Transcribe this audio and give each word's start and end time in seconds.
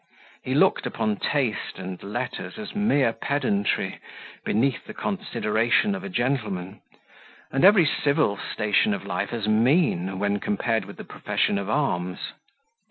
He 0.43 0.55
looked 0.55 0.87
upon 0.87 1.17
taste 1.17 1.77
and 1.77 2.01
letters 2.01 2.57
as 2.57 2.73
mere 2.75 3.13
pedantry, 3.13 3.99
beneath 4.43 4.85
the 4.85 4.95
consideration 4.95 5.93
of 5.93 6.03
a 6.03 6.09
gentleman, 6.09 6.81
and 7.51 7.63
every 7.63 7.85
civil 7.85 8.39
station 8.51 8.95
of 8.95 9.05
life 9.05 9.31
as 9.31 9.47
mean, 9.47 10.17
when 10.17 10.39
compared 10.39 10.85
with 10.85 10.97
the 10.97 11.03
profession 11.03 11.59
of 11.59 11.69
arms. 11.69 12.31